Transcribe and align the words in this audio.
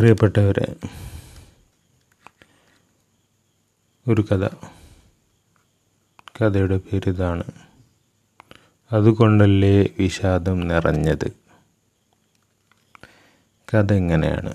പ്രിയപ്പെട്ടവരെ 0.00 0.76
ഒരു 4.08 4.24
കഥ. 4.32 4.48
കഥയുടെ 6.40 6.76
പേരിതാണ് 6.76 7.44
അതുകൊണ്ടല്ലേ 8.92 9.88
വിഷാദം 9.98 10.60
നിറഞ്ഞത്? 10.60 11.32
കഥ 13.74 13.92
എങ്ങനെയാണ്? 13.92 14.54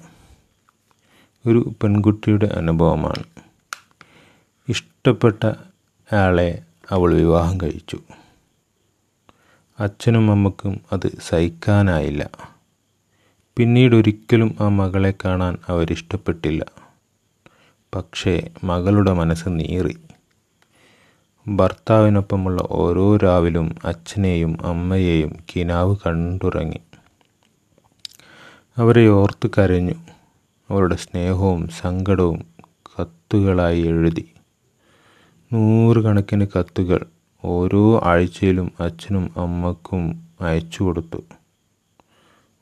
ഒരു 1.48 1.74
പെൺകുട്ടിയുടെ 1.84 2.46
അനുഭവമാണ്. 2.46 3.24
ഇഷ്ടപ്പെട്ട 4.70 5.52
ആളെ 6.16 6.64
അവൾ 6.92 7.14
വിവാഹം 7.14 7.58
കഴിച്ചു. 7.58 8.00
അച്ഛനും 9.80 10.32
അമ്മക്കും 10.32 10.82
അത് 10.92 11.20
സഹിക്കാനായില്ല. 11.20 12.55
പിന്നീട് 13.58 13.96
ഒരിക്കലും 13.96 14.56
ആ 14.60 14.68
മകളെ 14.68 15.14
കാണാൻ 15.26 15.58
അവരിഷ്ടപ്പെട്ടില്ല. 15.68 16.66
പക്ഷേ 17.96 18.50
മകളുടെ 18.64 19.14
മനസ്സ് 19.14 19.50
നീറി. 19.50 19.98
ഭർത്താവിനൊപ്പമുള്ള 21.48 22.64
ഓരോ 22.70 23.18
രാവിലും 23.18 23.76
അച്ഛനെയും 23.86 24.58
അമ്മയെയും 24.66 25.36
കിനാവ് 25.56 25.96
കണ്ടുറങ്ങി. 26.08 26.80
അവരെ 28.78 29.08
ഓർത്ത് 29.08 29.50
കരഞ്ഞു. 29.58 29.94
അവരുടെ 30.70 30.96
സ്നേഹവും 30.96 31.68
സങ്കടവും 31.68 32.46
കത്തുകളായി 32.68 33.82
എഴുതി. 33.82 34.32
നൂറുകണക്കിന് 35.54 36.48
കത്തുകൾ 36.60 37.06
ഓരോ 37.46 38.02
ആഴ്ചയിലും 38.04 38.72
അച്ഛനും 38.80 39.34
അമ്മക്കും 39.38 40.28
അയച്ചു 40.42 40.84
കൊടുത്തു. 40.84 41.24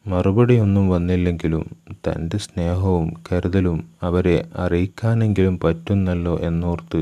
മറുപടിയൊന്നും 0.07 0.89
വന്നില്ലെങ്കിലും 0.89 1.65
തന്റെ 1.93 2.37
സ്നേഹവും 2.37 3.13
കരുതലും 3.31 3.89
അവരെ 4.03 4.49
അറിയിക്കാനെങ്കിലും 4.55 5.59
പറ്റുന്നല്ലോ 5.59 6.37
എന്നോർത്ത് 6.37 6.99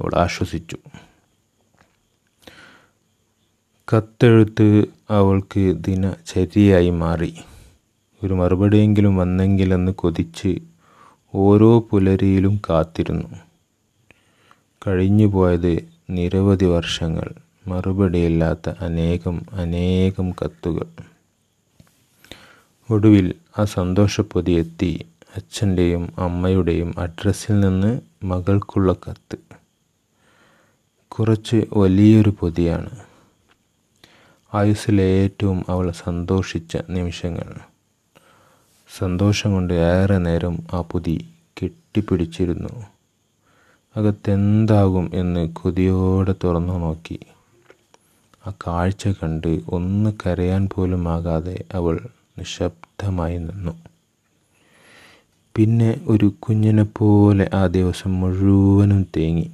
അവൾ 0.00 0.14
ആശ്വസിച്ചു. 0.14 0.76
കത്തെഴുത്ത് 3.94 4.84
അവൾക്ക് 5.10 5.74
ദിനചര്യയായി 5.76 6.90
മാറി. 6.90 7.34
ഒരു 8.24 8.34
മറുപടിയെങ്കിലും 8.34 9.16
വന്നെങ്കിലെന്ന് 9.16 9.92
കൊതിച്ച് 9.92 10.58
ഓരോ 11.34 11.80
പുലരിയിലും 11.80 12.60
കാത്തിരുന്നു. 12.70 13.28
കഴിഞ്ഞു 14.86 15.26
പോയത് 15.26 15.78
നിരവധി 16.10 16.64
വർഷങ്ങൾ 16.64 17.30
മറുപടിയില്ലാത്ത 17.66 18.70
അനേകം 18.80 19.42
അനേകം 19.52 20.30
കത്തുകൾ. 20.30 21.11
ഒടുവിൽ 22.92 23.34
ആ 23.58 23.64
സന്തോഷപ്പൊതി 23.64 24.52
എത്തി 24.52 25.06
അച്ഛന്റെയും 25.36 26.12
അമ്മയുടെയും 26.18 26.94
അഡ്രസ്സിൽ 26.98 27.60
നിന്ന് 27.60 28.00
മകൾക്കുള്ള 28.24 28.92
കത്ത്. 28.92 29.36
കുറച്ച് 31.08 31.64
വലിയൊരു 31.76 32.30
പൊതിയാണ്. 32.40 32.90
ആയുസ്സിലെ 34.54 35.02
ഏറ്റവും 35.02 35.64
അവൾ 35.68 35.90
സന്തോഷിച്ച 35.90 36.76
നിമിഷങ്ങൾ. 36.90 37.58
സന്തോഷം 38.98 39.52
കൊണ്ട് 39.52 39.74
ഏറെ 39.74 40.18
നേരം 40.18 40.58
ആ 40.72 40.80
പൊതി 40.80 41.28
കെട്ടിപ്പിടിച്ചിരുന്നു. 41.62 42.86
അകത്തെന്താകും 43.96 45.10
എന്ന് 45.14 45.52
കൊതിയോടെ 45.52 46.34
തുറന്നു 46.44 46.78
നോക്കി. 46.78 47.20
ആ 48.46 48.50
കാഴ്ച 48.50 49.08
കണ്ട് 49.08 49.60
ഒന്ന് 49.68 50.12
കരയാൻ 50.26 50.68
പോലും 50.74 51.08
ആകാതെ 51.08 51.64
അവൾ 51.74 52.00
നിശബ്ദമായി 52.38 53.38
നിന്നു. 53.38 53.72
പിന്നെ 55.56 56.00
ഒരു 56.06 56.26
കുഞ്ഞിനെ 56.26 56.82
പോലെ 56.82 57.50
ആ 57.54 57.66
ദിവസം 57.66 58.20
മുഴുവനും 58.20 59.06
തേങ്ങി. 59.16 59.50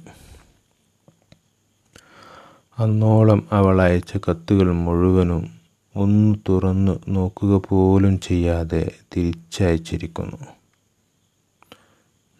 അന്നോളം 2.79 3.47
അവൾ 3.51 3.81
അയച്ച 3.81 4.17
കത്തുകൾ 4.17 4.71
മുഴുവനും 4.71 5.59
ഒന്ന് 5.95 6.35
തുറന്ന് 6.49 6.97
നോക്കുക 7.07 7.61
പോലും 7.69 8.19
ചെയ്യാതെ 8.19 8.91
തിരിച്ചയച്ചിരിക്കുന്നു. 9.15 10.37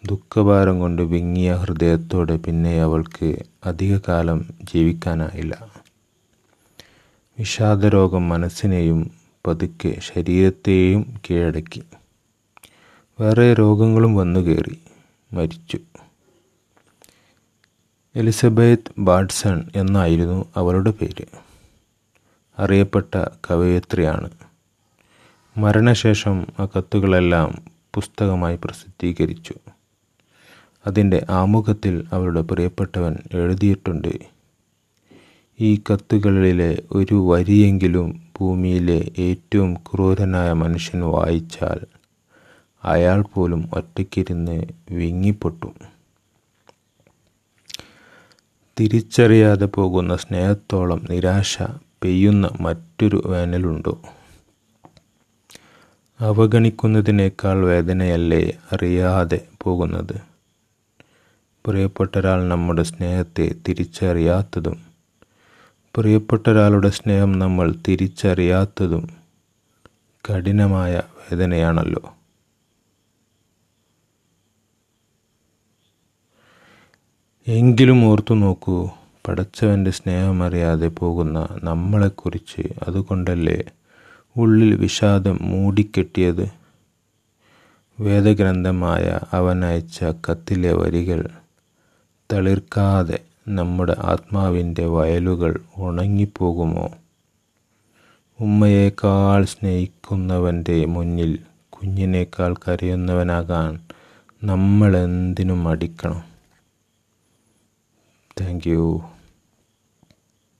ദുഃഖഭാരം 0.05 0.79
കൊണ്ട് 0.79 1.01
വിങ്ങിയ 1.01 1.53
ഹൃദയത്തോടെ 1.53 2.37
പിന്നെ 2.37 2.81
അവൾക്ക് 2.81 3.35
അധികകാലം 3.65 4.45
ജീവിക്കാനായില്ല. 4.63 5.67
വിഷാദരോഗം 7.39 8.29
മനസ്സിനെയും 8.29 9.18
പതുക്കെ 9.47 9.99
ശരീരത്തെയും 9.99 11.21
കീഴടക്കി. 11.29 11.83
വേറെ 13.19 13.53
രോഗങ്ങളും 13.53 14.15
വന്നു 14.15 14.39
കയറി. 14.39 14.79
മരിച്ചു. 15.33 15.79
എലിസബത്ത് 18.15 18.91
ബാഡ്സൺ 18.97 19.69
എന്നായിരുന്നു 19.75 20.45
അവളുടെ 20.55 20.91
പേര്. 20.91 21.25
അറിയപ്പെട്ട 22.59 23.15
കവയത്രിയാണ്. 23.17 24.29
മരണശേഷം 25.57 26.47
ആ 26.59 26.65
കത്തുകളെല്ലാം 26.65 27.63
പുസ്തകമായി 27.93 28.59
പ്രസിദ്ധീകരിച്ചു. 28.63 29.53
അതിന്റെ 30.87 31.25
ആമുഖത്തിൽ 31.29 32.07
അവളുടെ 32.11 32.41
പ്രിയപ്പെട്ടവൻ 32.41 33.17
എഴുതിയിട്ടുണ്ട്. 33.33 34.19
ഈ 35.59 35.81
കത്തുകളിലെ 35.93 36.83
ഒരു 36.91 37.27
വരിയെങ്കിലും 37.31 38.28
ഭൂമിയിലെ 38.39 39.11
ഏറ്റവും 39.19 39.73
ക്രൂരനായ 39.73 40.53
മനുഷ്യൻ 40.53 41.01
വായിച്ചാൽ 41.01 41.79
അയാൾ 42.83 43.21
പോലും 43.21 43.69
ഒറ്റയ്ക്കിരുന്ന് 43.73 44.65
വിങ്ങിപ്പൊട്ടും. 44.91 45.73
തിരിച്ചറിയാതെ 48.79 49.65
പോകുന്ന 49.65 50.15
സ്നേഹത്തോളം 50.15 51.07
നിരാശ 51.09 51.61
പെയ്യുന്ന 52.03 52.49
മറ്റൊരു 52.61 53.23
വേനലുണ്ടോ? 53.25 54.01
അവഗണിക്കുന്നതിനേക്കാൾ 56.19 57.65
വേദനയല്ലേ 57.65 58.57
അറിയാതെ 58.71 59.47
പോകുന്നത്? 59.61 60.29
പ്രിയപ്പെട്ട 61.67 62.17
ഒരാൾ 62.17 62.47
നമ്മുടെ 62.47 62.83
സ്നേഹത്തെ 62.83 63.55
തിരിച്ചറിയാത്തതും 63.67 64.88
പ്രിയപ്പെട്ട 65.97 66.49
ഒരാളുടെ 66.49 66.89
സ്നേഹം 66.89 67.39
നമ്മൾ 67.39 67.75
തിരിച്ചറിയാത്തതും 67.87 69.09
കഠിനമായ 70.23 70.95
വേദനയാണല്ലോ. 70.95 72.13
എങ്കിലും 77.47 78.05
ഓർത്തു 78.05 78.33
നോക്കൂ 78.33 78.89
പടച്ചവന്റെ 79.27 79.91
സ്നേഹമറിയാതെ 79.91 80.87
പോകുന്ന 80.87 81.47
നമ്മളെക്കുറിച്ച്. 81.63 82.73
അതുകൊണ്ടല്ലേ 82.87 83.63
ഉള്ളിൽ 84.37 84.75
വിഷാദം 84.75 85.39
മൂടിക്കെട്ടിയത്? 85.41 86.51
വേദഗ്രന്ഥമായ 88.01 89.19
അവൻ 89.33 89.65
അയച്ച 89.65 90.03
കത്തിലെ 90.03 90.73
വരികൾ 90.73 91.29
തളിർക്കാതെ 92.33 93.19
നമ്മുടെ 93.49 93.95
ആത്മാവിന്റെ 93.99 94.85
വയലുകൾ 94.85 95.59
ഉണങ്ങിപ്പോകുമോ? 95.77 96.91
ഉമ്മയേക്കാൾ 98.41 99.45
സ്നേഹിക്കുന്നവന്റെ 99.45 100.85
മുന്നിൽ 100.85 101.39
കുഞ്ഞിനേക്കാൾ 101.69 102.53
കരയുന്നവനാകാൻ 102.53 103.79
നമ്മളെന്തിനും 104.43 105.67
അടിക്കണം 105.67 106.23
താങ്ക് 108.41 108.69
യു. 108.69 109.01